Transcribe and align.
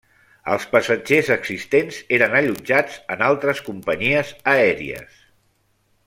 Els 0.53 0.63
passatgers 0.69 1.27
existents 1.35 1.99
eren 2.19 2.33
allotjats 2.41 2.97
en 3.17 3.21
altres 3.29 3.61
companyies 3.71 4.33
aèries. 4.55 5.21